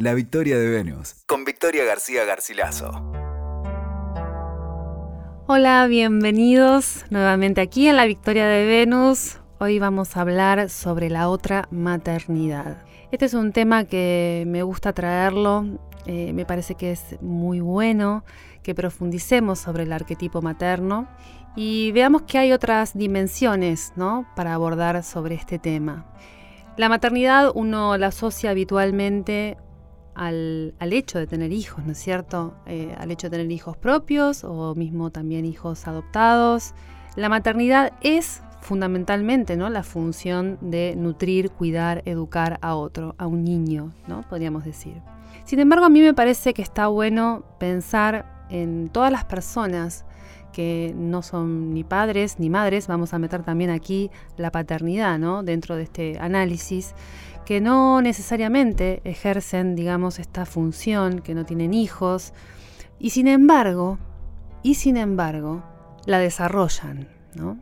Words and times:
La 0.00 0.14
Victoria 0.14 0.56
de 0.56 0.68
Venus, 0.70 1.16
con 1.26 1.44
Victoria 1.44 1.84
García 1.84 2.24
Garcilaso. 2.24 2.92
Hola, 5.48 5.88
bienvenidos 5.88 7.04
nuevamente 7.10 7.60
aquí 7.60 7.88
en 7.88 7.96
La 7.96 8.04
Victoria 8.04 8.46
de 8.46 8.64
Venus. 8.64 9.40
Hoy 9.58 9.80
vamos 9.80 10.16
a 10.16 10.20
hablar 10.20 10.70
sobre 10.70 11.10
la 11.10 11.28
otra 11.28 11.66
maternidad. 11.72 12.84
Este 13.10 13.24
es 13.24 13.34
un 13.34 13.50
tema 13.50 13.86
que 13.86 14.44
me 14.46 14.62
gusta 14.62 14.92
traerlo, 14.92 15.66
eh, 16.06 16.32
me 16.32 16.46
parece 16.46 16.76
que 16.76 16.92
es 16.92 17.20
muy 17.20 17.58
bueno 17.58 18.24
que 18.62 18.76
profundicemos 18.76 19.58
sobre 19.58 19.82
el 19.82 19.92
arquetipo 19.92 20.42
materno 20.42 21.08
y 21.56 21.90
veamos 21.90 22.22
que 22.22 22.38
hay 22.38 22.52
otras 22.52 22.96
dimensiones 22.96 23.94
¿no? 23.96 24.28
para 24.36 24.54
abordar 24.54 25.02
sobre 25.02 25.34
este 25.34 25.58
tema. 25.58 26.06
La 26.76 26.88
maternidad 26.88 27.50
uno 27.52 27.98
la 27.98 28.06
asocia 28.06 28.50
habitualmente 28.50 29.56
al, 30.18 30.74
hecho 30.80 31.18
de 31.18 31.26
tener 31.26 31.52
hijos, 31.52 31.84
¿no 31.86 31.92
es 31.92 31.98
cierto? 31.98 32.54
Eh, 32.66 32.94
al 32.98 33.10
hecho 33.10 33.28
de 33.28 33.38
tener 33.38 33.52
hijos 33.52 33.76
propios 33.76 34.44
o 34.44 34.74
mismo 34.74 35.10
también 35.10 35.44
hijos 35.44 35.86
adoptados. 35.86 36.74
La 37.16 37.28
maternidad 37.28 37.92
es 38.00 38.42
fundamentalmente 38.60 39.56
¿no? 39.56 39.70
la 39.70 39.84
función 39.84 40.58
de 40.60 40.94
nutrir, 40.96 41.50
cuidar, 41.50 42.02
educar 42.04 42.58
a 42.60 42.74
otro, 42.74 43.14
a 43.18 43.26
un 43.26 43.44
niño, 43.44 43.92
¿no? 44.06 44.22
podríamos 44.28 44.64
decir. 44.64 45.00
Sin 45.44 45.60
embargo, 45.60 45.86
a 45.86 45.88
mí 45.88 46.00
me 46.00 46.12
parece 46.12 46.52
que 46.52 46.62
está 46.62 46.88
bueno 46.88 47.44
pensar 47.58 48.46
en 48.50 48.88
todas 48.88 49.12
las 49.12 49.24
personas 49.24 50.04
que 50.52 50.94
no 50.96 51.22
son 51.22 51.72
ni 51.74 51.84
padres 51.84 52.38
ni 52.38 52.50
madres, 52.50 52.86
vamos 52.86 53.14
a 53.14 53.18
meter 53.18 53.42
también 53.42 53.70
aquí 53.70 54.10
la 54.36 54.50
paternidad 54.50 55.18
¿no? 55.18 55.42
dentro 55.42 55.76
de 55.76 55.84
este 55.84 56.18
análisis, 56.18 56.94
que 57.44 57.60
no 57.60 58.02
necesariamente 58.02 59.00
ejercen, 59.04 59.74
digamos, 59.74 60.18
esta 60.18 60.44
función, 60.44 61.20
que 61.20 61.34
no 61.34 61.46
tienen 61.46 61.72
hijos, 61.72 62.34
y 62.98 63.10
sin 63.10 63.26
embargo, 63.26 63.98
y 64.62 64.74
sin 64.74 64.96
embargo, 64.96 65.62
la 66.04 66.18
desarrollan, 66.18 67.08
¿no? 67.34 67.58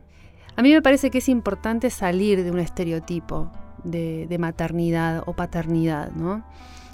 A 0.55 0.61
mí 0.63 0.73
me 0.73 0.81
parece 0.81 1.11
que 1.11 1.19
es 1.19 1.29
importante 1.29 1.89
salir 1.91 2.43
de 2.43 2.49
un 2.49 2.59
estereotipo 2.59 3.51
de, 3.83 4.35
maternidad 4.39 5.23
o 5.27 5.33
paternidad, 5.33 6.11
¿no? 6.11 6.43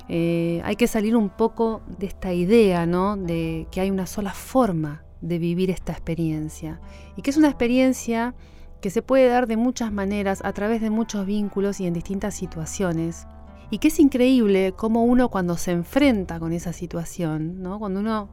Eh, 0.09 0.61
hay 0.65 0.75
que 0.75 0.87
salir 0.87 1.15
un 1.15 1.29
poco 1.29 1.81
de 1.97 2.07
esta 2.07 2.33
idea, 2.33 2.85
¿no? 2.85 3.15
De 3.15 3.67
que 3.71 3.79
hay 3.79 3.89
una 3.89 4.05
sola 4.05 4.33
forma 4.33 5.02
de 5.23 5.39
vivir 5.39 5.71
esta 5.71 5.93
experiencia 5.93 6.79
y 7.15 7.21
que 7.21 7.31
es 7.31 7.37
una 7.37 7.47
experiencia 7.47 8.35
que 8.81 8.89
se 8.89 9.01
puede 9.01 9.29
dar 9.29 9.47
de 9.47 9.55
muchas 9.55 9.93
maneras, 9.93 10.41
a 10.43 10.51
través 10.51 10.81
de 10.81 10.89
muchos 10.89 11.25
vínculos 11.25 11.79
y 11.79 11.87
en 11.87 11.93
distintas 11.93 12.35
situaciones. 12.35 13.27
Y 13.69 13.77
que 13.77 13.87
es 13.87 13.97
increíble 13.97 14.73
cómo 14.75 15.05
uno 15.05 15.29
cuando 15.29 15.55
se 15.55 15.71
enfrenta 15.71 16.37
con 16.37 16.51
esa 16.51 16.73
situación, 16.73 17.63
¿no? 17.63 17.79
cuando 17.79 18.01
uno 18.01 18.29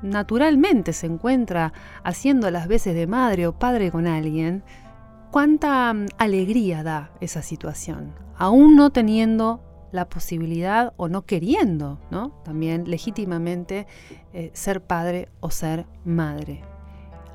naturalmente 0.00 0.92
se 0.92 1.06
encuentra 1.06 1.72
haciendo 2.04 2.48
las 2.52 2.68
veces 2.68 2.94
de 2.94 3.08
madre 3.08 3.48
o 3.48 3.58
padre 3.58 3.90
con 3.90 4.06
alguien, 4.06 4.62
cuánta 5.32 5.92
mm, 5.92 6.06
alegría 6.16 6.84
da 6.84 7.10
esa 7.20 7.42
situación, 7.42 8.14
aún 8.36 8.76
no 8.76 8.90
teniendo 8.90 9.60
la 9.92 10.08
posibilidad 10.08 10.92
o 10.96 11.08
no 11.08 11.22
queriendo, 11.22 11.98
¿no? 12.10 12.30
También 12.44 12.84
legítimamente 12.88 13.86
eh, 14.32 14.50
ser 14.54 14.80
padre 14.80 15.28
o 15.40 15.50
ser 15.50 15.86
madre. 16.04 16.62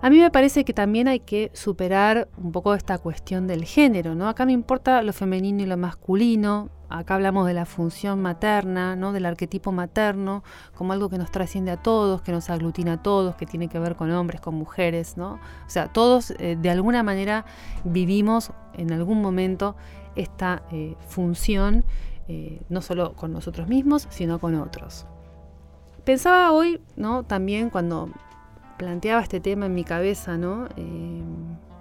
A 0.02 0.10
mí 0.10 0.20
me 0.20 0.30
parece 0.32 0.66
que 0.66 0.74
también 0.74 1.08
hay 1.08 1.22
que 1.22 1.50
superar 1.54 2.28
un 2.38 2.52
poco 2.52 2.74
esta 2.74 2.98
cuestión 2.98 3.48
del 3.48 3.64
género, 3.64 4.16
¿no? 4.16 4.28
Acá 4.28 4.44
no 4.44 4.52
importa 4.52 5.02
lo 5.02 5.14
femenino 5.14 5.64
y 5.64 5.66
lo 5.66 5.78
masculino, 5.78 6.70
acá 6.90 7.16
hablamos 7.16 7.48
de 7.48 7.54
la 7.54 7.66
función 7.66 8.22
materna, 8.22 8.98
¿no? 8.98 9.14
Del 9.14 9.26
arquetipo 9.26 9.72
materno, 9.72 10.44
como 10.76 10.92
algo 10.94 11.10
que 11.10 11.18
nos 11.18 11.32
trasciende 11.32 11.72
a 11.72 11.78
todos, 11.78 12.22
que 12.22 12.34
nos 12.34 12.50
aglutina 12.50 12.94
a 12.94 13.02
todos, 13.02 13.36
que 13.36 13.46
tiene 13.46 13.70
que 13.70 13.80
ver 13.80 13.96
con 13.96 14.12
hombres, 14.12 14.42
con 14.42 14.56
mujeres, 14.56 15.16
¿no? 15.16 15.40
O 15.66 15.70
sea, 15.70 15.88
todos 15.88 16.32
eh, 16.32 16.58
de 16.60 16.70
alguna 16.70 17.02
manera 17.02 17.46
vivimos 17.86 18.52
en 18.74 18.92
algún 18.92 19.22
momento 19.22 19.78
esta 20.16 20.64
eh, 20.72 20.96
función, 21.08 21.86
eh, 22.28 22.62
no 22.70 22.82
solo 22.82 23.14
con 23.14 23.34
nosotros 23.34 23.68
mismos, 23.68 24.08
sino 24.10 24.40
con 24.40 24.56
otros. 24.56 25.06
Pensaba 26.04 26.52
hoy, 26.52 26.82
¿no? 26.96 27.24
También 27.24 27.70
cuando 27.70 28.10
planteaba 28.78 29.22
este 29.22 29.40
tema 29.40 29.68
en 29.68 29.74
mi 29.74 29.84
cabeza, 29.84 30.38
¿no? 30.38 30.68
Eh, 30.76 31.24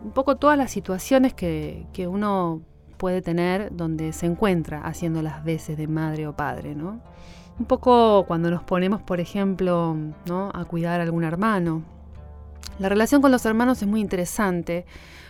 un 0.04 0.10
poco 0.12 0.36
todas 0.36 0.58
las 0.58 0.70
situaciones 0.70 1.34
que, 1.34 1.86
uno 2.08 2.62
puede 2.96 3.20
tener 3.22 3.74
donde 3.74 4.12
se 4.12 4.26
encuentra 4.26 4.80
haciendo 4.82 5.22
las 5.22 5.44
veces 5.44 5.76
de 5.76 5.88
madre 5.88 6.26
o 6.28 6.36
padre, 6.36 6.74
¿no? 6.74 7.00
Un 7.58 7.66
poco 7.66 8.24
cuando 8.26 8.50
nos 8.50 8.62
ponemos, 8.62 9.02
por 9.02 9.20
ejemplo, 9.20 9.96
¿no? 10.26 10.50
a 10.54 10.64
cuidar 10.64 11.00
a 11.00 11.02
algún 11.02 11.24
hermano. 11.24 11.82
La 12.78 12.88
relación 12.88 13.20
con 13.20 13.30
los 13.30 13.44
hermanos 13.44 13.82
es 13.82 13.88
muy 13.88 14.00
interesante 14.00 14.86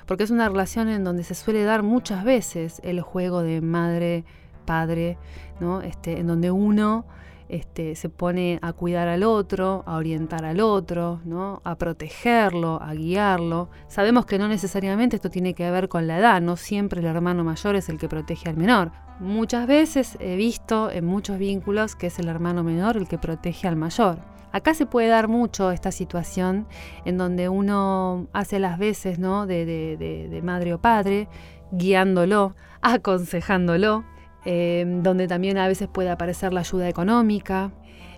porque 0.07 0.25
es 0.25 0.31
una 0.31 0.49
relación 0.49 0.89
en 0.89 1.05
donde 1.05 1.25
se 1.25 1.35
suele 1.35 1.65
dar 1.65 1.83
muchas 1.83 2.25
veces 2.25 2.81
el 2.85 3.01
juego 3.01 3.43
de 3.43 3.61
madre, 3.61 4.25
padre, 4.63 5.19
¿no? 5.61 5.83
Este, 5.83 6.19
en 6.19 6.27
donde 6.27 6.51
uno 6.51 7.05
este, 7.53 7.97
se 7.97 8.09
pone 8.09 8.59
a 8.63 8.73
cuidar 8.73 9.09
al 9.09 9.23
otro, 9.25 9.85
a 9.87 9.97
orientar 9.97 10.47
al 10.47 10.59
otro, 10.61 11.21
¿no? 11.27 11.61
a 11.65 11.77
protegerlo, 11.77 12.81
a 12.83 12.95
guiarlo. 12.95 13.69
Sabemos 13.89 14.25
que 14.25 14.39
no 14.39 14.49
necesariamente 14.49 15.17
esto 15.17 15.29
tiene 15.29 15.53
que 15.53 15.71
ver 15.71 15.91
con 15.91 16.07
la 16.07 16.19
edad, 16.19 16.41
no 16.41 16.57
siempre 16.57 17.01
el 17.01 17.07
hermano 17.07 17.45
mayor 17.45 17.77
es 17.77 17.91
el 17.91 17.99
que 17.99 18.09
protege 18.09 18.49
al 18.49 18.57
menor. 18.57 18.91
Muchas 19.21 19.67
veces 19.67 20.17
he 20.19 20.37
visto 20.37 20.91
en 20.91 21.05
muchos 21.05 21.39
vínculos 21.39 21.95
que 21.95 22.07
es 22.07 22.19
el 22.19 22.29
hermano 22.29 22.65
menor 22.65 22.97
el 22.97 23.07
que 23.07 23.19
protege 23.19 23.69
al 23.69 23.77
mayor. 23.77 24.19
Acá 24.51 24.73
se 24.73 24.87
puede 24.87 25.09
dar 25.09 25.29
mucho 25.29 25.73
esta 25.73 25.93
situación 25.93 26.67
en 27.05 27.19
donde 27.19 27.51
uno 27.51 28.29
hace 28.33 28.61
las 28.61 28.79
veces 28.79 29.19
¿no? 29.19 29.47
de, 29.47 29.67
de 29.67 30.43
madre 30.43 30.73
o 30.73 30.81
padre, 30.81 31.29
guiándolo, 31.71 32.55
aconsejándolo, 32.81 34.05
Em, 34.45 35.03
donde 35.05 35.29
también 35.29 35.57
a 35.57 35.69
veces 35.69 35.89
puede 35.89 36.11
aparecer 36.11 36.53
la 36.53 36.61
ayuda 36.61 36.89
económica. 36.89 37.71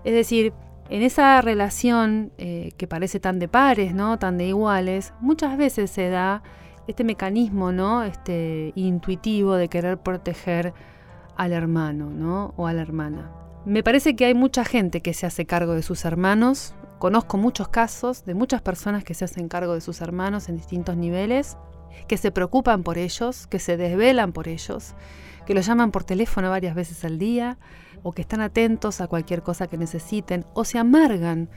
Es 0.03 0.13
decir, 0.13 0.53
en 0.89 1.03
esa 1.03 1.39
relación 1.41 2.31
eh, 2.37 2.71
que 2.77 2.87
parece 2.87 3.19
tan 3.19 3.37
de 3.37 3.47
pares, 3.47 3.93
¿no? 3.93 4.17
tan 4.17 4.37
de 4.37 4.47
iguales, 4.47 5.13
muchas 5.19 5.57
veces 5.57 5.91
se 5.91 6.09
da 6.09 6.41
este 6.87 7.03
mecanismo 7.03 7.71
¿no? 7.71 8.03
este, 8.03 8.71
intuitivo 8.75 9.55
de 9.55 9.67
querer 9.67 9.97
proteger 9.99 10.73
al 11.37 11.51
hermano 11.51 12.09
¿no? 12.09 12.53
o 12.57 12.65
a 12.65 12.73
la 12.73 12.81
hermana. 12.81 13.31
Me 13.65 13.83
parece 13.83 14.15
que 14.15 14.25
hay 14.25 14.33
mucha 14.33 14.63
gente 14.63 15.01
que 15.01 15.13
se 15.13 15.25
hace 15.25 15.45
cargo 15.45 15.73
de 15.73 15.81
sus 15.81 16.05
hermanos. 16.05 16.75
Conozco 16.97 17.37
muchos 17.37 17.67
casos 17.67 18.25
de 18.25 18.33
muchas 18.33 18.61
personas 18.61 19.03
que 19.03 19.13
se 19.13 19.25
hacen 19.25 19.47
cargo 19.47 19.73
de 19.73 19.81
sus 19.81 20.01
hermanos 20.01 20.49
en 20.49 20.55
distintos 20.55 20.97
niveles, 20.97 21.57
que 22.07 22.17
se 22.17 22.31
preocupan 22.31 22.83
por 22.83 22.97
ellos, 22.97 23.47
que 23.47 23.59
se 23.59 23.77
desvelan 23.77 24.31
por 24.31 24.47
ellos, 24.47 24.95
que 25.45 25.53
los 25.53 25.65
llaman 25.65 25.91
por 25.91 26.03
teléfono 26.03 26.49
varias 26.49 26.75
veces 26.75 27.03
al 27.05 27.17
día 27.17 27.57
o 28.03 28.11
que 28.11 28.21
están 28.21 28.41
atentos 28.41 29.01
a 29.01 29.07
cualquier 29.07 29.41
cosa 29.41 29.67
que 29.67 29.77
necesiten 29.77 30.45
o 30.53 30.63
se 30.63 30.77
amargan 30.77 31.49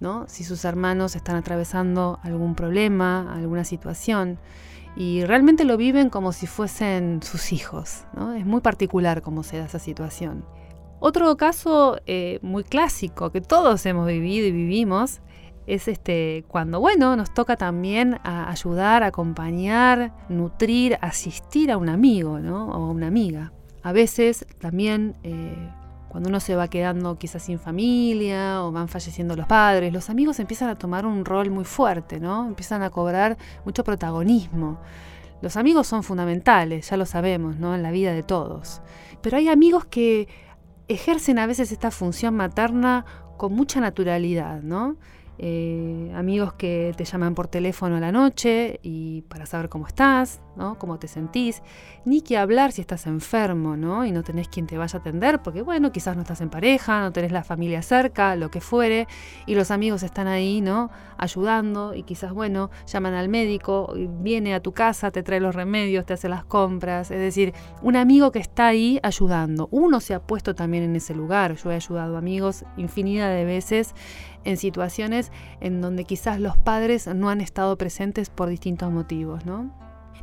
¿no? 0.00 0.26
si 0.28 0.44
sus 0.44 0.64
hermanos 0.64 1.16
están 1.16 1.36
atravesando 1.36 2.18
algún 2.22 2.54
problema, 2.54 3.34
alguna 3.34 3.64
situación 3.64 4.38
y 4.96 5.24
realmente 5.24 5.64
lo 5.64 5.76
viven 5.76 6.10
como 6.10 6.32
si 6.32 6.46
fuesen 6.46 7.20
sus 7.22 7.52
hijos. 7.52 8.04
¿no? 8.14 8.34
Es 8.34 8.46
muy 8.46 8.60
particular 8.60 9.22
cómo 9.22 9.42
se 9.42 9.58
da 9.58 9.64
esa 9.64 9.78
situación. 9.78 10.44
Otro 11.00 11.36
caso 11.36 12.00
eh, 12.06 12.38
muy 12.42 12.64
clásico 12.64 13.30
que 13.30 13.40
todos 13.40 13.84
hemos 13.86 14.06
vivido 14.06 14.46
y 14.46 14.52
vivimos 14.52 15.20
es 15.66 15.88
este 15.88 16.44
cuando 16.48 16.80
bueno 16.80 17.16
nos 17.16 17.32
toca 17.32 17.56
también 17.56 18.18
ayudar, 18.24 19.02
acompañar, 19.02 20.12
nutrir, 20.28 20.98
asistir 21.00 21.72
a 21.72 21.78
un 21.78 21.88
amigo, 21.88 22.38
¿no? 22.38 22.66
O 22.68 22.84
a 22.84 22.90
una 22.90 23.06
amiga. 23.06 23.52
A 23.82 23.92
veces 23.92 24.46
también 24.58 25.14
eh, 25.22 25.70
cuando 26.08 26.28
uno 26.28 26.40
se 26.40 26.54
va 26.54 26.68
quedando 26.68 27.18
quizás 27.18 27.42
sin 27.42 27.58
familia 27.58 28.62
o 28.62 28.72
van 28.72 28.88
falleciendo 28.88 29.34
los 29.36 29.46
padres, 29.46 29.92
los 29.92 30.10
amigos 30.10 30.38
empiezan 30.38 30.68
a 30.68 30.76
tomar 30.76 31.06
un 31.06 31.24
rol 31.24 31.50
muy 31.50 31.64
fuerte, 31.64 32.20
¿no? 32.20 32.46
Empiezan 32.46 32.82
a 32.82 32.90
cobrar 32.90 33.36
mucho 33.64 33.82
protagonismo. 33.84 34.78
Los 35.42 35.56
amigos 35.56 35.86
son 35.86 36.02
fundamentales, 36.02 36.88
ya 36.88 36.96
lo 36.96 37.04
sabemos, 37.04 37.58
¿no? 37.58 37.74
En 37.74 37.82
la 37.82 37.90
vida 37.90 38.12
de 38.12 38.22
todos. 38.22 38.80
Pero 39.22 39.36
hay 39.36 39.48
amigos 39.48 39.86
que 39.86 40.28
ejercen 40.88 41.38
a 41.38 41.46
veces 41.46 41.72
esta 41.72 41.90
función 41.90 42.34
materna 42.36 43.04
con 43.36 43.52
mucha 43.52 43.80
naturalidad, 43.80 44.62
¿no? 44.62 44.96
Eh, 45.38 46.12
amigos 46.14 46.52
que 46.54 46.94
te 46.96 47.04
llaman 47.04 47.34
por 47.34 47.48
teléfono 47.48 47.96
a 47.96 48.00
la 48.00 48.12
noche 48.12 48.78
y 48.82 49.22
para 49.22 49.46
saber 49.46 49.68
cómo 49.68 49.86
estás, 49.86 50.40
¿no? 50.56 50.78
cómo 50.78 50.98
te 50.98 51.08
sentís, 51.08 51.62
ni 52.04 52.20
que 52.20 52.38
hablar 52.38 52.70
si 52.72 52.80
estás 52.80 53.06
enfermo 53.06 53.76
¿no? 53.76 54.04
y 54.04 54.12
no 54.12 54.22
tenés 54.22 54.48
quien 54.48 54.66
te 54.66 54.78
vaya 54.78 54.98
a 54.98 55.00
atender, 55.00 55.42
porque 55.42 55.62
bueno, 55.62 55.90
quizás 55.90 56.14
no 56.16 56.22
estás 56.22 56.40
en 56.40 56.50
pareja, 56.50 57.00
no 57.00 57.12
tenés 57.12 57.32
la 57.32 57.42
familia 57.42 57.82
cerca, 57.82 58.36
lo 58.36 58.50
que 58.50 58.60
fuere, 58.60 59.08
y 59.46 59.54
los 59.54 59.70
amigos 59.70 60.02
están 60.02 60.28
ahí, 60.28 60.60
¿no? 60.60 60.90
Ayudando 61.16 61.94
y 61.94 62.02
quizás, 62.04 62.32
bueno, 62.32 62.70
llaman 62.86 63.14
al 63.14 63.28
médico, 63.28 63.92
viene 64.20 64.54
a 64.54 64.60
tu 64.60 64.72
casa, 64.72 65.10
te 65.10 65.22
trae 65.22 65.40
los 65.40 65.54
remedios, 65.54 66.06
te 66.06 66.12
hace 66.12 66.28
las 66.28 66.44
compras, 66.44 67.10
es 67.10 67.18
decir, 67.18 67.52
un 67.82 67.96
amigo 67.96 68.30
que 68.30 68.38
está 68.38 68.68
ahí 68.68 69.00
ayudando. 69.02 69.68
Uno 69.70 70.00
se 70.00 70.14
ha 70.14 70.20
puesto 70.20 70.54
también 70.54 70.84
en 70.84 70.96
ese 70.96 71.14
lugar, 71.14 71.56
yo 71.56 71.70
he 71.72 71.74
ayudado 71.74 72.16
amigos 72.16 72.64
infinidad 72.76 73.34
de 73.34 73.44
veces 73.44 73.94
en 74.44 74.56
situaciones 74.56 75.32
en 75.60 75.80
donde 75.80 76.04
quizás 76.04 76.40
los 76.40 76.56
padres 76.56 77.06
no 77.06 77.30
han 77.30 77.40
estado 77.40 77.76
presentes 77.76 78.30
por 78.30 78.48
distintos 78.48 78.90
motivos, 78.90 79.44
¿no? 79.44 79.70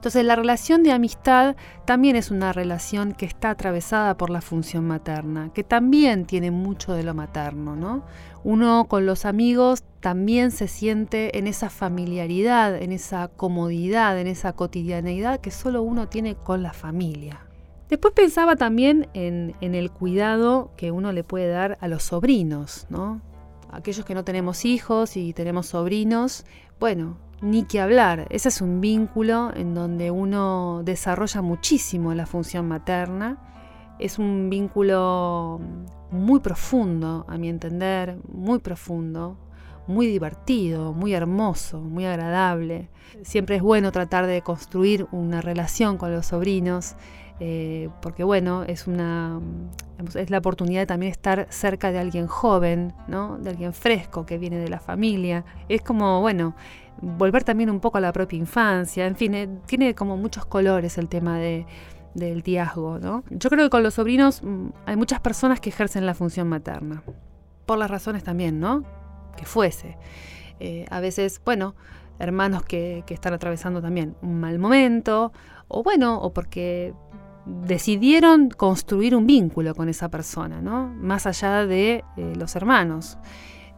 Entonces 0.02 0.26
la 0.26 0.36
relación 0.36 0.82
de 0.82 0.92
amistad 0.92 1.56
también 1.86 2.16
es 2.16 2.32
una 2.32 2.54
relación 2.54 3.14
que 3.14 3.28
está 3.28 3.52
atravesada 3.52 4.18
por 4.18 4.32
la 4.32 4.42
función 4.42 4.84
materna, 4.88 5.52
que 5.54 5.64
también 5.64 6.26
tiene 6.26 6.50
mucho 6.50 6.94
de 6.94 7.04
lo 7.04 7.14
materno, 7.14 7.76
¿no? 7.76 8.04
Uno 8.44 8.86
con 8.86 9.06
los 9.06 9.26
amigos 9.26 9.84
también 10.00 10.50
se 10.50 10.68
siente 10.68 11.38
en 11.38 11.46
esa 11.46 11.70
familiaridad, 11.70 12.82
en 12.82 12.92
esa 12.92 13.28
comodidad, 13.28 14.20
en 14.20 14.26
esa 14.26 14.54
cotidianeidad 14.54 15.40
que 15.40 15.52
solo 15.52 15.84
uno 15.84 16.08
tiene 16.08 16.34
con 16.34 16.64
la 16.64 16.74
familia. 16.74 17.46
Después 17.88 18.16
pensaba 18.16 18.56
también 18.56 19.08
en, 19.14 19.54
en 19.62 19.76
el 19.76 19.92
cuidado 19.92 20.72
que 20.78 20.90
uno 20.92 21.12
le 21.12 21.24
puede 21.24 21.50
dar 21.50 21.78
a 21.80 21.88
los 21.88 22.02
sobrinos, 22.02 22.88
¿no? 22.90 23.22
Aquellos 23.72 24.06
que 24.06 24.14
no 24.14 24.24
tenemos 24.24 24.66
hijos 24.66 25.18
y 25.18 25.34
tenemos 25.34 25.68
sobrinos, 25.68 26.46
bueno, 26.80 27.18
ni 27.42 27.64
que 27.64 27.82
hablar. 27.82 28.28
Ese 28.30 28.50
es 28.50 28.62
un 28.62 28.82
vínculo 28.82 29.52
en 29.56 29.74
donde 29.74 30.12
uno 30.12 30.82
desarrolla 30.84 31.42
muchísimo 31.42 32.14
la 32.14 32.26
función 32.26 32.68
materna. 32.68 33.38
Es 34.00 34.20
un 34.20 34.50
vínculo 34.50 35.60
muy 36.12 36.40
profundo, 36.40 37.26
a 37.28 37.38
mi 37.38 37.50
entender, 37.50 38.18
muy 38.32 38.60
profundo, 38.60 39.38
muy 39.88 40.08
divertido, 40.08 40.94
muy 40.94 41.14
hermoso, 41.14 41.80
muy 41.80 42.06
agradable. 42.06 42.90
Siempre 43.24 43.58
es 43.58 43.62
bueno 43.62 43.92
tratar 43.92 44.28
de 44.28 44.42
construir 44.42 45.08
una 45.12 45.42
relación 45.42 45.98
con 45.98 46.14
los 46.14 46.28
sobrinos 46.28 46.96
eh, 47.44 47.90
porque 48.04 48.24
bueno, 48.24 48.62
es 48.66 48.86
una 48.86 49.40
es 50.14 50.30
la 50.30 50.38
oportunidad 50.38 50.82
de 50.82 50.86
también 50.86 51.12
estar 51.12 51.48
cerca 51.50 51.92
de 51.92 51.98
alguien 51.98 52.28
joven, 52.28 52.94
¿no? 53.08 53.40
de 53.40 53.50
alguien 53.50 53.74
fresco 53.74 54.28
que 54.28 54.38
viene 54.38 54.58
de 54.58 54.70
la 54.70 54.80
familia. 54.80 55.44
Es 55.68 55.82
como, 55.82 56.22
bueno, 56.22 56.56
volver 57.02 57.44
también 57.44 57.72
un 57.72 57.80
poco 57.80 57.98
a 57.98 58.02
la 58.02 58.14
propia 58.14 58.38
infancia, 58.38 59.08
en 59.08 59.16
fin, 59.16 59.34
eh, 59.34 59.50
tiene 59.66 59.96
como 59.96 60.18
muchos 60.18 60.46
colores 60.46 61.00
el 61.00 61.10
tema 61.10 61.40
de, 61.40 61.66
del 62.14 62.44
tiazgo. 62.44 63.00
¿no? 63.00 63.24
Yo 63.32 63.50
creo 63.50 63.66
que 63.66 63.70
con 63.72 63.82
los 63.82 63.96
sobrinos 63.96 64.44
mm, 64.44 64.68
hay 64.86 64.96
muchas 64.96 65.20
personas 65.20 65.60
que 65.60 65.70
ejercen 65.70 66.06
la 66.06 66.14
función 66.14 66.48
materna, 66.48 67.02
por 67.66 67.80
las 67.80 67.90
razones 67.90 68.24
también, 68.24 68.60
¿no? 68.60 68.84
Que 69.36 69.46
fuese. 69.46 69.98
Eh, 70.60 70.86
a 70.90 71.00
veces, 71.00 71.42
bueno, 71.44 71.76
hermanos 72.20 72.64
que, 72.64 73.04
que 73.06 73.14
están 73.14 73.34
atravesando 73.34 73.82
también 73.82 74.16
un 74.22 74.40
mal 74.40 74.60
momento, 74.60 75.32
o 75.68 75.84
bueno, 75.84 76.20
o 76.22 76.34
porque 76.34 76.94
decidieron 77.46 78.50
construir 78.50 79.16
un 79.16 79.26
vínculo 79.26 79.74
con 79.76 79.90
esa 79.90 80.10
persona, 80.10 80.62
¿no? 80.62 80.88
más 80.88 81.26
allá 81.26 81.66
de 81.66 82.04
eh, 82.18 82.34
los 82.36 82.56
hermanos. 82.56 83.18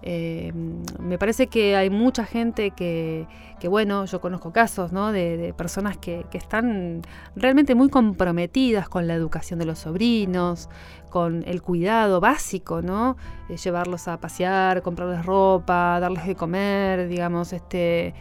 Eh, 0.06 0.52
me 1.00 1.18
parece 1.18 1.48
que 1.48 1.78
hay 1.78 1.90
mucha 1.90 2.26
gente 2.26 2.72
que, 2.72 3.26
bueno, 3.70 4.04
yo 4.04 4.20
conozco 4.20 4.52
casos 4.52 4.92
¿no? 4.92 5.14
de, 5.14 5.54
personas 5.58 5.98
que, 5.98 6.26
están 6.34 7.02
realmente 7.38 7.74
muy 7.74 7.88
comprometidas 7.88 8.90
con 8.90 9.08
la 9.08 9.14
educación 9.14 9.60
de 9.60 9.66
los 9.66 9.80
sobrinos, 9.80 10.70
con 11.10 11.44
el 11.48 11.62
cuidado 11.62 12.20
básico, 12.20 12.82
¿no? 12.82 13.16
Eh, 13.48 13.56
llevarlos 13.56 14.10
a 14.10 14.20
pasear, 14.20 14.82
comprarles 14.82 15.26
ropa, 15.26 16.00
darles 16.02 16.26
de 16.28 16.36
comer, 16.36 17.08
digamos, 17.08 17.54
este, 17.54 18.14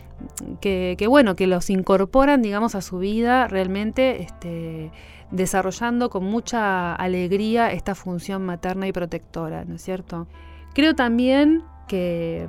que, 0.60 0.94
que, 0.96 1.06
bueno, 1.08 1.34
que 1.34 1.48
los 1.48 1.68
incorporan, 1.70 2.42
digamos, 2.42 2.76
a 2.76 2.80
su 2.80 2.98
vida 2.98 3.48
realmente, 3.48 4.22
este, 4.22 4.92
desarrollando 5.32 6.10
con 6.10 6.24
mucha 6.24 6.94
alegría 6.94 7.72
esta 7.72 7.96
función 7.96 8.44
materna 8.44 8.86
y 8.86 8.92
protectora, 8.92 9.64
¿no 9.64 9.76
es 9.76 9.82
cierto? 9.82 10.28
Creo 10.74 10.94
también 10.94 11.62
que 11.86 12.48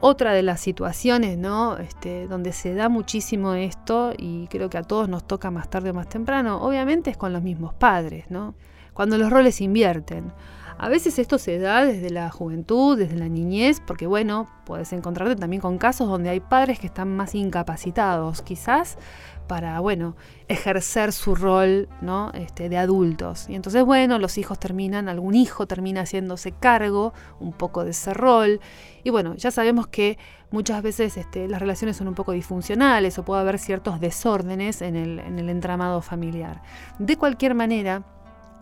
otra 0.00 0.32
de 0.32 0.42
las 0.42 0.60
situaciones, 0.60 1.38
¿no? 1.38 1.78
Este, 1.78 2.26
donde 2.28 2.52
se 2.52 2.74
da 2.74 2.88
muchísimo 2.88 3.54
esto, 3.54 4.12
y 4.16 4.46
creo 4.48 4.68
que 4.68 4.78
a 4.78 4.82
todos 4.82 5.08
nos 5.08 5.26
toca 5.26 5.50
más 5.50 5.70
tarde 5.70 5.90
o 5.90 5.94
más 5.94 6.08
temprano, 6.08 6.62
obviamente 6.62 7.10
es 7.10 7.16
con 7.16 7.32
los 7.32 7.42
mismos 7.42 7.74
padres, 7.74 8.26
¿no? 8.30 8.54
Cuando 8.94 9.18
los 9.18 9.30
roles 9.30 9.60
invierten. 9.60 10.32
A 10.76 10.88
veces 10.88 11.20
esto 11.20 11.38
se 11.38 11.58
da 11.58 11.84
desde 11.84 12.10
la 12.10 12.30
juventud, 12.30 12.98
desde 12.98 13.16
la 13.16 13.28
niñez, 13.28 13.80
porque 13.80 14.08
bueno, 14.08 14.48
puedes 14.64 14.92
encontrarte 14.92 15.36
también 15.36 15.62
con 15.62 15.78
casos 15.78 16.08
donde 16.08 16.30
hay 16.30 16.40
padres 16.40 16.80
que 16.80 16.88
están 16.88 17.14
más 17.14 17.36
incapacitados, 17.36 18.42
quizás 18.42 18.98
para, 19.46 19.78
bueno, 19.80 20.16
ejercer 20.48 21.12
su 21.12 21.34
rol 21.34 21.88
¿no? 22.00 22.32
este, 22.34 22.68
de 22.68 22.78
adultos. 22.78 23.48
Y 23.48 23.54
entonces, 23.54 23.84
bueno, 23.84 24.18
los 24.18 24.38
hijos 24.38 24.58
terminan, 24.58 25.08
algún 25.08 25.34
hijo 25.34 25.66
termina 25.66 26.02
haciéndose 26.02 26.52
cargo 26.52 27.12
un 27.40 27.52
poco 27.52 27.84
de 27.84 27.90
ese 27.90 28.14
rol. 28.14 28.60
Y 29.04 29.10
bueno, 29.10 29.34
ya 29.34 29.50
sabemos 29.50 29.86
que 29.86 30.18
muchas 30.50 30.82
veces 30.82 31.16
este, 31.16 31.46
las 31.46 31.60
relaciones 31.60 31.96
son 31.96 32.08
un 32.08 32.14
poco 32.14 32.32
disfuncionales 32.32 33.18
o 33.18 33.24
puede 33.24 33.42
haber 33.42 33.58
ciertos 33.58 34.00
desórdenes 34.00 34.82
en 34.82 34.96
el, 34.96 35.18
en 35.18 35.38
el 35.38 35.50
entramado 35.50 36.00
familiar. 36.00 36.62
De 36.98 37.16
cualquier 37.16 37.54
manera, 37.54 38.02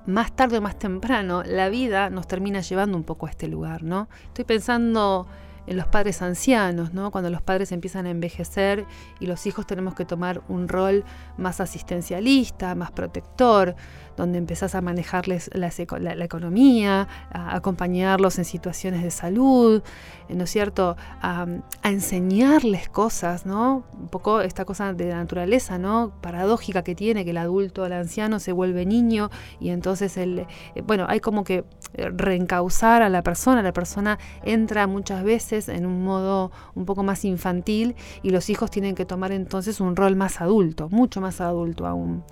más 0.07 0.35
tarde 0.35 0.59
o 0.59 0.61
más 0.61 0.79
temprano, 0.79 1.43
la 1.45 1.69
vida 1.69 2.11
nos 2.11 2.27
termina 2.27 2.61
llevando 2.61 2.97
un 2.97 3.05
poco 3.05 3.27
a 3.27 3.31
este 3.31 3.49
lugar, 3.49 3.83
¿no? 3.83 4.09
Estoy 4.27 4.45
pensando 4.45 5.27
en 5.67 5.77
los 5.77 5.87
padres 5.87 6.23
ancianos, 6.23 6.93
¿no? 6.93 7.11
cuando 7.11 7.31
los 7.31 7.43
padres 7.43 7.73
empiezan 7.73 8.07
a 8.07 8.11
envejecer 8.11 8.87
y 9.21 9.27
los 9.27 9.47
hijos 9.47 9.67
tenemos 9.67 9.95
que 9.95 10.05
tomar 10.05 10.43
un 10.49 10.69
rol 10.69 11.05
más 11.37 11.61
asistencialista, 11.61 12.75
más 12.75 12.91
protector, 12.91 13.77
donde 14.17 14.39
empezás 14.39 14.75
a 14.75 14.81
manejarles 14.81 15.51
la, 15.55 15.69
economía, 16.25 17.09
a 17.31 17.57
acompañarlos 17.57 18.39
en 18.39 18.45
situaciones 18.45 19.03
de 19.03 19.11
salud, 19.11 19.83
eh, 20.29 20.35
¿no 20.35 20.45
es 20.45 20.51
cierto? 20.51 20.97
A, 21.21 21.47
enseñarles 21.83 22.89
cosas, 22.89 23.47
¿no? 23.47 23.85
Un 23.93 24.09
poco 24.09 24.41
esta 24.41 24.65
cosa 24.65 24.93
de 24.93 25.09
la 25.09 25.17
naturaleza, 25.17 25.79
¿no? 25.79 26.13
Paradójica 26.21 26.83
que 26.83 26.95
tiene, 26.95 27.25
que 27.25 27.31
el 27.31 27.39
adulto, 27.39 27.87
el 27.87 27.93
anciano 27.93 28.39
se 28.39 28.53
vuelve 28.53 28.87
niño 28.87 29.31
y 29.61 29.71
entonces, 29.71 30.17
el, 30.17 30.41
eh, 30.41 30.47
bueno, 30.85 31.07
hay 31.09 31.21
como 31.21 31.45
que 31.45 31.65
reencauzar 31.95 33.03
a 33.03 33.09
la 33.09 33.23
persona, 33.23 33.63
la 33.63 33.73
persona 33.73 34.19
entra 34.43 34.87
muchas 34.87 35.25
veces 35.25 35.69
en 35.69 35.87
un 35.87 36.05
modo 36.05 36.51
un 36.75 36.87
poco 36.87 37.03
más 37.03 37.25
infantil 37.25 37.95
y 38.23 38.31
los 38.31 38.51
hijos 38.51 38.71
tienen 38.71 38.95
que 38.95 39.05
tomar 39.05 39.33
entonces 39.33 39.81
un 39.81 39.97
rol 39.97 40.17
más 40.17 40.41
adulto, 40.41 40.89
mucho 40.89 41.21
más 41.21 41.41
adulto 41.41 41.87
aún 41.87 42.25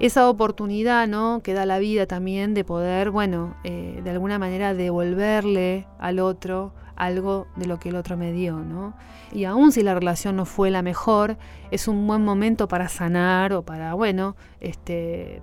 esa 0.00 0.28
oportunidad 0.28 1.08
¿no? 1.08 1.40
que 1.42 1.54
da 1.54 1.66
la 1.66 1.78
vida 1.78 2.06
también 2.06 2.54
de 2.54 2.64
poder, 2.64 3.10
bueno, 3.10 3.56
eh, 3.64 4.00
de 4.02 4.10
alguna 4.10 4.38
manera 4.38 4.74
devolverle 4.74 5.86
al 5.98 6.20
otro 6.20 6.72
algo 6.98 7.46
de 7.56 7.66
lo 7.66 7.78
que 7.78 7.88
el 7.88 7.96
otro 7.96 8.16
me 8.16 8.32
dio, 8.32 8.58
¿no? 8.58 8.94
Y 9.32 9.44
aún 9.44 9.72
si 9.72 9.82
la 9.82 9.94
relación 9.94 10.36
no 10.36 10.44
fue 10.44 10.70
la 10.70 10.82
mejor, 10.82 11.38
es 11.70 11.88
un 11.88 12.06
buen 12.06 12.24
momento 12.24 12.68
para 12.68 12.88
sanar 12.88 13.52
o 13.52 13.62
para, 13.62 13.94
bueno, 13.94 14.36
este, 14.60 15.40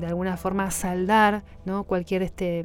de 0.00 0.06
alguna 0.06 0.36
forma 0.36 0.70
saldar, 0.70 1.44
¿no? 1.64 1.84
Cualquier 1.84 2.22
este, 2.22 2.64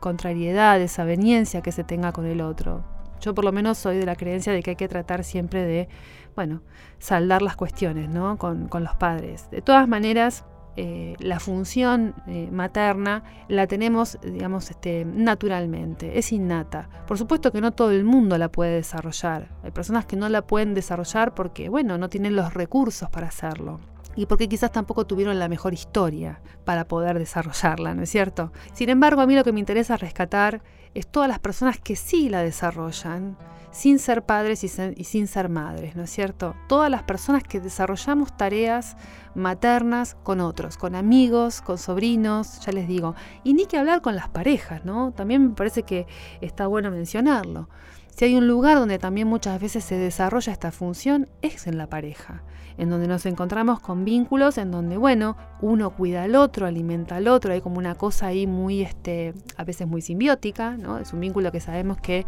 contrariedad, 0.00 0.78
desaveniencia 0.78 1.62
que 1.62 1.72
se 1.72 1.84
tenga 1.84 2.12
con 2.12 2.26
el 2.26 2.40
otro. 2.40 2.84
Yo 3.20 3.34
por 3.34 3.44
lo 3.44 3.52
menos 3.52 3.78
soy 3.78 3.98
de 3.98 4.06
la 4.06 4.16
creencia 4.16 4.52
de 4.52 4.62
que 4.62 4.70
hay 4.70 4.76
que 4.76 4.88
tratar 4.88 5.22
siempre 5.22 5.62
de 5.62 5.88
bueno, 6.34 6.62
saldar 6.98 7.42
las 7.42 7.56
cuestiones 7.56 8.08
¿no? 8.08 8.38
con, 8.38 8.68
los 8.72 8.94
padres. 8.96 9.50
De 9.50 9.62
todas 9.62 9.88
maneras, 9.88 10.44
eh, 10.76 11.16
la 11.18 11.38
función 11.38 12.14
eh, 12.26 12.48
materna 12.50 13.24
la 13.48 13.66
tenemos, 13.66 14.18
digamos, 14.22 14.70
este, 14.70 15.04
naturalmente, 15.04 16.18
es 16.18 16.32
innata. 16.32 16.88
Por 17.06 17.18
supuesto 17.18 17.52
que 17.52 17.60
no 17.60 17.72
todo 17.72 17.90
el 17.90 18.04
mundo 18.04 18.38
la 18.38 18.50
puede 18.50 18.76
desarrollar. 18.76 19.48
Hay 19.62 19.70
personas 19.70 20.06
que 20.06 20.16
no 20.16 20.28
la 20.28 20.42
pueden 20.42 20.74
desarrollar 20.74 21.34
porque, 21.34 21.68
bueno, 21.68 21.98
no 21.98 22.08
tienen 22.08 22.36
los 22.36 22.54
recursos 22.54 23.10
para 23.10 23.28
hacerlo. 23.28 23.80
Y 24.14 24.26
porque 24.26 24.48
quizás 24.48 24.72
tampoco 24.72 25.06
tuvieron 25.06 25.38
la 25.38 25.48
mejor 25.48 25.72
historia 25.72 26.40
para 26.64 26.86
poder 26.86 27.18
desarrollarla, 27.18 27.94
¿no 27.94 28.02
es 28.02 28.10
cierto? 28.10 28.52
Sin 28.72 28.88
embargo, 28.88 29.20
a 29.20 29.26
mí 29.26 29.34
lo 29.34 29.44
que 29.44 29.52
me 29.52 29.60
interesa 29.60 29.96
rescatar 29.96 30.62
es 30.94 31.06
todas 31.06 31.28
las 31.28 31.38
personas 31.38 31.78
que 31.78 31.96
sí 31.96 32.28
la 32.28 32.42
desarrollan, 32.42 33.36
sin 33.72 33.98
ser 33.98 34.22
padres 34.24 34.62
y, 34.62 34.68
sin 34.68 35.26
ser 35.26 35.48
madres, 35.48 35.96
¿no 35.96 36.04
es 36.04 36.10
cierto? 36.10 36.54
Todas 36.68 36.90
las 36.90 37.02
personas 37.02 37.42
que 37.42 37.58
desarrollamos 37.58 38.36
tareas 38.36 38.96
maternas 39.34 40.14
con 40.22 40.40
otros, 40.40 40.76
con 40.76 40.94
amigos, 40.94 41.62
con 41.62 41.78
sobrinos, 41.78 42.60
ya 42.60 42.72
les 42.72 42.86
digo, 42.86 43.14
y 43.42 43.54
ni 43.54 43.66
que 43.66 43.78
hablar 43.78 44.02
con 44.02 44.14
las 44.14 44.28
parejas, 44.28 44.84
¿no? 44.84 45.12
También 45.12 45.48
me 45.48 45.54
parece 45.54 45.82
que 45.82 46.06
está 46.42 46.66
bueno 46.66 46.90
mencionarlo. 46.90 47.68
Si 48.14 48.26
hay 48.26 48.36
un 48.36 48.46
lugar 48.46 48.78
donde 48.78 48.98
también 48.98 49.26
muchas 49.26 49.60
veces 49.60 49.84
se 49.84 49.96
desarrolla 49.96 50.52
esta 50.52 50.70
función, 50.70 51.28
es 51.40 51.66
en 51.66 51.78
la 51.78 51.88
pareja 51.88 52.42
en 52.78 52.90
donde 52.90 53.06
nos 53.06 53.26
encontramos 53.26 53.80
con 53.80 54.04
vínculos 54.04 54.58
en 54.58 54.70
donde, 54.70 54.96
bueno, 54.96 55.36
uno 55.60 55.90
cuida 55.90 56.24
al 56.24 56.34
otro, 56.34 56.66
alimenta 56.66 57.16
al 57.16 57.28
otro, 57.28 57.52
hay 57.52 57.60
como 57.60 57.78
una 57.78 57.94
cosa 57.94 58.28
ahí 58.28 58.46
muy, 58.46 58.82
este, 58.82 59.34
a 59.56 59.64
veces 59.64 59.86
muy 59.86 60.02
simbiótica, 60.02 60.76
¿no? 60.76 60.98
Es 60.98 61.12
un 61.12 61.20
vínculo 61.20 61.52
que 61.52 61.60
sabemos 61.60 61.98
que 61.98 62.26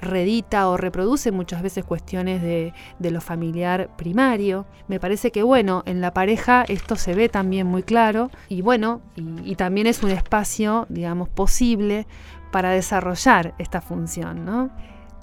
redita 0.00 0.68
o 0.68 0.76
reproduce 0.76 1.32
muchas 1.32 1.62
veces 1.62 1.84
cuestiones 1.84 2.42
de, 2.42 2.72
lo 2.98 3.20
familiar 3.20 3.90
primario. 3.96 4.66
Me 4.88 5.00
parece 5.00 5.30
que, 5.30 5.42
bueno, 5.42 5.82
en 5.86 6.00
la 6.00 6.12
pareja 6.12 6.64
esto 6.68 6.96
se 6.96 7.14
ve 7.14 7.28
también 7.28 7.66
muy 7.66 7.82
claro 7.82 8.30
y, 8.48 8.60
bueno, 8.60 9.00
y 9.16 9.54
también 9.56 9.86
es 9.86 10.02
un 10.02 10.10
espacio, 10.10 10.86
digamos, 10.88 11.28
posible 11.28 12.06
para 12.52 12.70
desarrollar 12.70 13.54
esta 13.58 13.80
función, 13.80 14.44
¿no? 14.44 14.70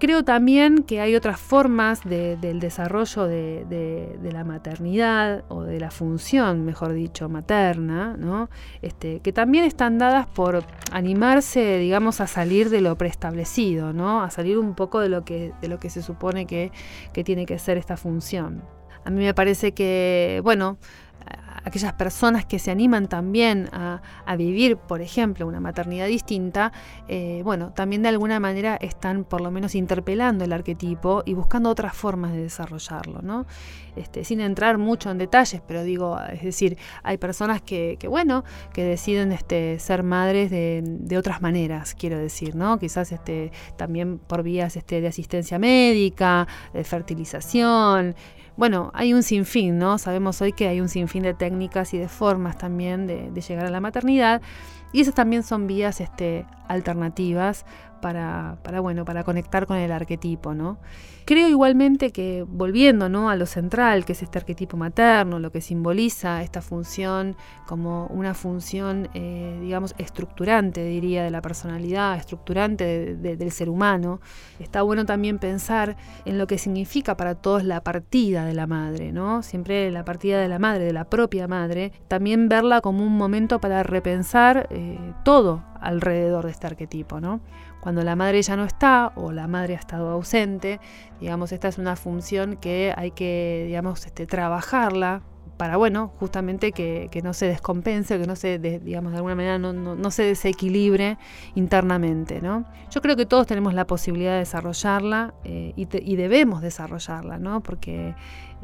Creo 0.03 0.25
también 0.25 0.83
que 0.83 0.99
hay 0.99 1.15
otras 1.15 1.39
formas 1.39 2.03
del 2.03 2.59
desarrollo 2.59 3.25
de, 3.25 4.19
la 4.21 4.43
maternidad 4.43 5.45
o 5.47 5.63
de 5.63 5.79
la 5.79 5.91
función, 5.91 6.65
mejor 6.65 6.91
dicho, 6.91 7.29
materna, 7.29 8.17
¿no? 8.17 8.49
este, 8.81 9.21
que 9.21 9.31
también 9.31 9.63
están 9.63 9.97
dadas 9.99 10.27
por 10.27 10.65
animarse, 10.91 11.77
digamos, 11.77 12.19
a 12.19 12.27
salir 12.27 12.69
de 12.69 12.81
lo 12.81 12.97
preestablecido, 12.97 13.93
¿no? 13.93 14.21
a 14.21 14.29
salir 14.29 14.57
un 14.57 14.75
poco 14.75 14.99
de 14.99 15.07
lo 15.07 15.23
que, 15.23 15.53
se 15.87 16.01
supone 16.01 16.47
que, 16.47 16.73
que 17.13 17.23
tiene 17.23 17.45
que 17.45 17.57
ser 17.57 17.77
esta 17.77 17.95
función. 17.95 18.61
A 19.05 19.09
mí 19.09 19.23
me 19.23 19.33
parece 19.33 19.73
que, 19.73 20.41
bueno, 20.43 20.79
aquellas 21.63 21.93
personas 21.93 22.45
que 22.45 22.59
se 22.59 22.71
animan 22.71 23.07
también 23.07 23.69
a, 23.71 24.01
vivir, 24.37 24.77
por 24.77 25.01
ejemplo, 25.01 25.45
una 25.47 25.59
maternidad 25.59 26.07
distinta, 26.07 26.71
eh, 27.07 27.41
bueno, 27.43 27.71
también 27.71 28.01
de 28.01 28.09
alguna 28.09 28.39
manera 28.39 28.77
están 28.81 29.23
por 29.23 29.41
lo 29.41 29.51
menos 29.51 29.75
interpelando 29.75 30.43
el 30.43 30.51
arquetipo 30.51 31.21
y 31.25 31.35
buscando 31.35 31.69
otras 31.69 31.95
formas 31.95 32.33
de 32.33 32.41
desarrollarlo, 32.41 33.21
¿no? 33.21 33.45
Este, 33.95 34.23
sin 34.23 34.41
entrar 34.41 34.79
mucho 34.79 35.11
en 35.11 35.19
detalles, 35.19 35.61
pero 35.67 35.83
digo, 35.83 36.19
es 36.31 36.41
decir, 36.41 36.77
hay 37.03 37.17
personas 37.17 37.61
que, 37.61 37.99
bueno, 38.09 38.43
que 38.73 38.83
deciden 38.83 39.31
este, 39.31 39.77
ser 39.77 40.01
madres 40.01 40.49
de, 40.49 41.15
otras 41.17 41.43
maneras, 41.43 41.93
quiero 41.93 42.17
decir, 42.17 42.55
¿no? 42.55 42.79
Quizás 42.79 43.11
este, 43.11 43.51
también 43.77 44.17
por 44.17 44.41
vías 44.41 44.75
este, 44.75 44.99
de 44.99 45.07
asistencia 45.07 45.59
médica, 45.59 46.47
de 46.73 46.83
fertilización, 46.83 48.15
bueno, 48.55 48.91
hay 48.93 49.13
un 49.13 49.23
sinfín, 49.23 49.77
¿no? 49.77 49.97
Sabemos 49.97 50.41
hoy 50.41 50.53
que 50.53 50.67
hay 50.67 50.79
un 50.79 50.89
sinfín 50.89 51.23
de 51.23 51.33
técnicas 51.33 51.93
y 51.93 51.97
de 51.97 52.07
formas 52.07 52.57
también 52.57 53.07
de, 53.07 53.31
llegar 53.41 53.65
a 53.65 53.69
la 53.69 53.79
maternidad. 53.79 54.41
Y 54.91 55.01
esas 55.01 55.15
también 55.15 55.43
son 55.43 55.65
vías 55.65 56.01
este, 56.01 56.45
alternativas 56.67 57.65
para, 58.03 58.81
bueno, 58.81 59.05
para 59.05 59.23
conectar 59.23 59.65
con 59.65 59.77
el 59.77 59.91
arquetipo, 59.91 60.53
¿no? 60.53 60.77
Creo 61.25 61.47
igualmente 61.47 62.11
que, 62.11 62.45
volviendo 62.45 63.07
¿no? 63.07 63.29
a 63.29 63.37
lo 63.37 63.45
central, 63.45 64.03
que 64.03 64.11
es 64.11 64.21
este 64.21 64.39
arquetipo 64.39 64.75
materno, 64.75 65.39
lo 65.39 65.53
que 65.53 65.61
simboliza 65.61 66.43
esta 66.43 66.61
función 66.61 67.37
como 67.65 68.07
una 68.07 68.33
función, 68.33 69.07
eh, 69.13 69.57
digamos, 69.61 69.95
estructurante, 69.97 70.83
diría, 70.83 71.23
de 71.23 71.31
la 71.31 71.41
personalidad, 71.41 72.17
estructurante 72.17 73.15
del 73.15 73.51
ser 73.51 73.69
humano, 73.69 74.19
está 74.59 74.81
bueno 74.81 75.05
también 75.05 75.39
pensar 75.39 75.95
en 76.25 76.37
lo 76.37 76.45
que 76.45 76.57
significa 76.57 77.15
para 77.15 77.35
todos 77.35 77.63
la 77.63 77.81
partida 77.81 78.43
de 78.43 78.53
la 78.53 78.67
madre, 78.67 79.13
¿no? 79.13 79.43
Siempre 79.43 79.91
la 79.91 80.03
partida 80.03 80.41
de 80.41 80.49
la 80.49 80.59
madre, 80.59 80.83
de 80.83 80.93
la 80.93 81.05
propia 81.05 81.47
madre, 81.47 81.93
también 82.09 82.49
verla 82.49 82.81
como 82.81 83.01
un 83.01 83.15
momento 83.15 83.61
para 83.61 83.81
repensar 83.81 84.67
eh, 84.71 84.99
todo 85.23 85.63
alrededor 85.79 86.45
de 86.45 86.51
este 86.51 86.67
arquetipo, 86.67 87.21
¿no? 87.21 87.41
Cuando 87.83 88.01
la 88.01 88.15
madre 88.15 88.41
ya 88.41 88.55
no 88.55 88.63
está 88.63 89.11
o 89.17 89.33
la 89.33 89.45
madre 89.45 89.75
ha 89.75 89.77
estado 89.77 90.09
ausente, 90.09 90.79
digamos, 91.19 91.51
esta 91.51 91.67
es 91.67 91.77
una 91.77 91.97
función 91.97 92.55
que 92.55 92.93
hay 92.95 93.11
que, 93.11 93.65
digamos, 93.67 94.05
este, 94.05 94.25
trabajarla 94.25 95.21
para, 95.57 95.75
bueno, 95.75 96.13
justamente 96.17 96.71
que, 96.71 97.09
no 97.21 97.33
se 97.33 97.47
descompense, 97.47 98.17
que 98.17 98.25
no 98.25 98.37
se, 98.37 98.57
digamos, 98.57 99.11
de 99.11 99.17
alguna 99.17 99.35
manera 99.35 99.59
no, 99.59 100.11
se 100.11 100.23
desequilibre 100.23 101.17
internamente, 101.55 102.41
¿no? 102.41 102.63
Yo 102.89 103.01
creo 103.01 103.17
que 103.17 103.25
todos 103.25 103.47
tenemos 103.47 103.73
la 103.73 103.85
posibilidad 103.85 104.31
de 104.31 104.39
desarrollarla 104.39 105.33
eh, 105.43 105.73
y, 105.75 106.15
debemos 106.15 106.61
desarrollarla, 106.61 107.37
¿no? 107.37 107.61
Porque 107.61 108.15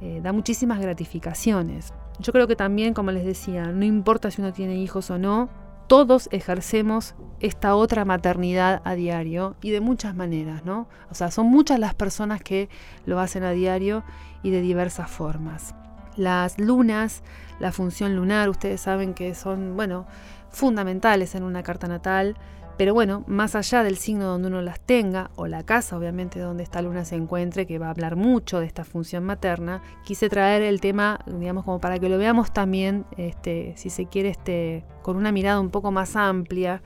eh, 0.01 0.21
da 0.23 0.31
muchísimas 0.31 0.79
gratificaciones. 0.79 1.93
Yo 2.19 2.31
creo 2.31 2.47
que 2.47 2.55
también, 2.55 2.93
como 2.93 3.11
les 3.11 3.25
decía, 3.25 3.65
no 3.65 3.83
importa 3.83 4.31
si 4.31 4.41
uno 4.41 4.53
tiene 4.53 4.75
hijos 4.75 5.11
o 5.11 5.19
no, 5.19 5.49
todos 5.89 6.29
ejercemos 6.31 7.15
esta 7.39 7.73
otra 7.73 8.05
maternidad 8.05 8.79
a 8.85 8.93
diario 8.93 9.55
y 9.59 9.71
de 9.71 9.81
muchas 9.81 10.15
maneras, 10.15 10.63
¿no? 10.63 10.87
O 11.09 11.15
sea, 11.15 11.31
son 11.31 11.47
muchas 11.47 11.79
las 11.79 11.95
personas 11.95 12.43
que 12.43 12.69
lo 13.07 13.19
hacen 13.19 13.43
a 13.43 13.51
diario 13.51 14.03
y 14.43 14.51
de 14.51 14.61
diversas 14.61 15.09
formas. 15.09 15.73
Las 16.15 16.59
lunas, 16.59 17.23
la 17.59 17.71
función 17.71 18.15
lunar, 18.15 18.49
ustedes 18.49 18.81
saben 18.81 19.15
que 19.15 19.33
son, 19.33 19.75
bueno, 19.75 20.05
fundamentales 20.51 21.33
en 21.33 21.41
una 21.41 21.63
carta 21.63 21.87
natal. 21.87 22.37
Pero 22.79 22.93
bueno, 22.93 23.25
más 23.27 23.55
allá 23.55 23.83
del 23.83 23.97
signo 23.97 24.23
donde 24.23 24.47
uno 24.47 24.61
las 24.61 24.79
tenga, 24.79 25.31
o 25.35 25.47
la 25.47 25.63
casa 25.63 25.97
obviamente 25.97 26.39
donde 26.39 26.63
esta 26.63 26.81
luna 26.81 27.03
se 27.03 27.15
encuentre, 27.15 27.67
que 27.67 27.77
va 27.77 27.87
a 27.87 27.89
hablar 27.89 28.15
mucho 28.15 28.61
de 28.61 28.67
esta 28.67 28.85
función 28.85 29.25
materna, 29.25 29.81
quise 30.05 30.29
traer 30.29 30.61
el 30.61 30.79
tema, 30.79 31.19
digamos, 31.25 31.65
como 31.65 31.81
para 31.81 31.99
que 31.99 32.07
lo 32.07 32.17
veamos 32.17 32.53
también, 32.53 33.03
este, 33.17 33.73
si 33.75 33.89
se 33.89 34.05
quiere, 34.05 34.29
este, 34.29 34.85
con 35.01 35.17
una 35.17 35.33
mirada 35.33 35.59
un 35.59 35.71
poco 35.71 35.91
más 35.91 36.15
amplia, 36.15 36.81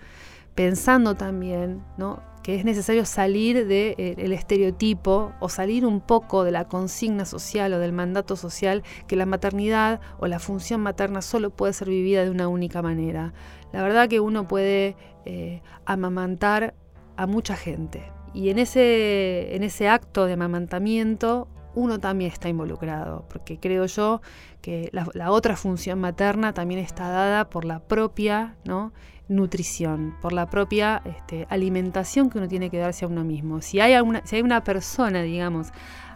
pensando 0.56 1.14
también, 1.14 1.84
¿no? 2.00 2.24
Que 2.44 2.56
es 2.56 2.66
necesario 2.66 3.06
salir 3.06 3.66
del 3.66 3.68
de, 3.68 3.96
eh, 3.98 4.34
estereotipo 4.34 5.34
o 5.40 5.50
salir 5.50 5.86
un 5.86 6.02
poco 6.02 6.44
de 6.44 6.52
la 6.52 6.68
consigna 6.68 7.26
social 7.26 7.74
o 7.74 7.80
del 7.80 7.94
mandato 7.94 8.36
social 8.36 8.84
que 9.08 9.16
la 9.16 9.26
maternidad 9.26 10.02
o 10.20 10.28
la 10.28 10.40
función 10.40 10.82
materna 10.82 11.22
solo 11.22 11.50
puede 11.50 11.74
ser 11.74 11.90
vivida 11.90 12.24
de 12.24 12.30
una 12.30 12.50
única 12.50 12.82
manera. 12.82 13.34
La 13.72 13.82
verdad 13.82 14.10
que 14.10 14.20
uno 14.20 14.48
puede 14.48 14.96
eh, 15.26 15.62
amamantar 15.86 16.76
a 17.16 17.26
mucha 17.26 17.56
gente. 17.56 18.04
Y 18.34 18.50
en 18.50 18.60
ese, 18.60 19.56
en 19.56 19.64
ese 19.64 19.88
acto 19.88 20.26
de 20.26 20.34
amamantamiento 20.34 21.48
uno 21.76 22.00
también 22.00 22.32
está 22.32 22.50
involucrado, 22.50 23.26
porque 23.30 23.60
creo 23.60 23.86
yo 23.86 24.22
que 24.62 24.90
la, 24.92 25.32
otra 25.32 25.56
función 25.56 26.00
materna 26.00 26.54
también 26.54 26.80
está 26.80 27.10
dada 27.10 27.50
por 27.50 27.66
la 27.66 27.80
propia 27.80 28.56
¿no? 28.64 28.94
Nutrición, 29.28 30.16
por 30.22 30.34
la 30.34 30.50
propia 30.50 31.02
este, 31.06 31.48
alimentación 31.50 32.30
que 32.30 32.38
uno 32.38 32.48
tiene 32.48 32.70
que 32.70 32.78
darse 32.78 33.06
a 33.06 33.08
uno 33.08 33.24
mismo. 33.24 33.62
Si 33.62 33.80
hay, 33.80 33.94
si 34.26 34.36
hay 34.36 34.42
una 34.42 34.64
persona, 34.64 35.22
digamos, 35.22 35.72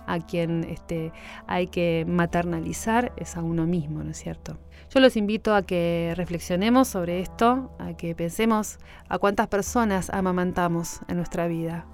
a 0.08 0.20
quien 0.20 0.64
este, 0.64 1.12
hay 1.48 1.68
que 1.68 2.06
maternalizar, 2.08 3.14
es 3.18 3.38
a 3.38 3.44
uno 3.44 3.66
mismo, 3.66 4.04
¿no 4.04 4.12
es 4.12 4.18
cierto? 4.18 4.58
Yo 4.90 5.02
los 5.02 5.18
invito 5.18 5.54
a 5.54 5.64
que 5.64 6.14
reflexionemos 6.16 6.88
sobre 6.88 7.20
esto, 7.20 7.76
a 7.78 7.94
que 7.94 8.16
pensemos 8.16 8.80
a 9.10 9.20
cuántas 9.20 9.48
personas 9.48 10.10
amamantamos 10.10 11.02
en 11.10 11.18
nuestra 11.18 11.48
vida, 11.48 11.86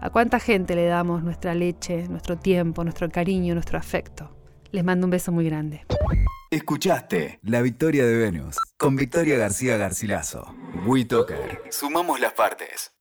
a 0.00 0.10
cuánta 0.10 0.38
gente 0.38 0.76
le 0.76 0.84
damos 0.84 1.22
nuestra 1.22 1.54
leche, 1.54 2.06
nuestro 2.08 2.36
tiempo, 2.36 2.84
nuestro 2.84 3.08
cariño, 3.08 3.54
nuestro 3.54 3.78
afecto. 3.78 4.30
Les 4.70 4.84
mando 4.84 5.06
un 5.06 5.10
beso 5.10 5.32
muy 5.32 5.46
grande. 5.46 5.86
Escuchaste 6.54 7.40
La 7.42 7.62
Victoria 7.62 8.06
de 8.06 8.16
Venus 8.16 8.60
con 8.76 8.94
Victoria 8.94 9.36
García 9.36 9.76
Garcilaso. 9.76 10.54
WeToker. 10.86 11.62
Sumamos 11.68 12.20
las 12.20 12.34
partes. 12.34 12.93